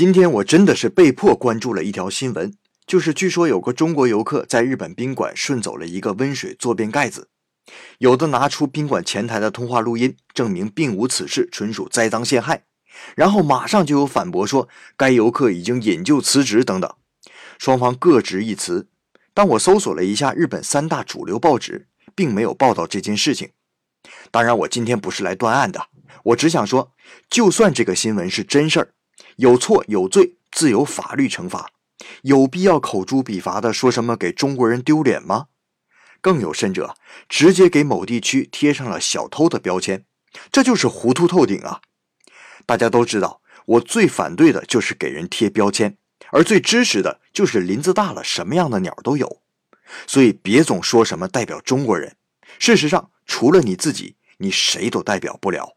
[0.00, 2.54] 今天我真的是被迫关注了一条新闻，
[2.86, 7.28] 就是据说有个中国游客在日本宾馆顺走了一个温水坐便盖子，
[7.98, 12.64] 有的拿出宾馆前台的通话录音，证明并无此事，纯属栽赃陷害，
[13.14, 16.90] 然后马上就有反驳说该游客已经引咎辞职等等，
[17.58, 18.88] 双方各执一词。
[19.34, 23.50] 当我搜索了一下日本三大主流报纸，并没有报道这件事情。
[24.30, 25.88] 当然，我今天不是来断案的，
[26.24, 26.94] 我只想说，
[27.28, 28.94] 就算这个新闻是真事儿。
[29.40, 31.70] 有错有罪，自有法律惩罚。
[32.22, 35.46] 有必要口诛笔伐的说什么给中国人丢脸吗？
[36.20, 36.94] 更有甚者，
[37.26, 40.04] 直接给某地区贴上了小偷的标签，
[40.52, 41.80] 这就是糊涂透顶啊！
[42.66, 45.96] 大家都知道，我最反对的就是给人贴标签，
[46.32, 49.40] 而最支持的就是林子大了，什么样的鸟都有。
[50.06, 52.14] 所以别总说什么代表中国人，
[52.58, 55.76] 事实上，除了你自己，你谁都代表不了。